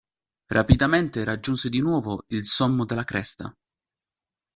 [0.47, 3.55] Rapidamente raggiunse di nuovo il sommo della cresta.